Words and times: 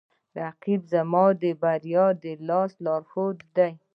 رقیب 0.39 0.81
زما 0.93 1.23
د 1.41 1.43
بریا 1.61 2.05
د 2.23 2.25
لارې 2.47 2.77
لارښود 2.85 3.37
دی 3.55 3.71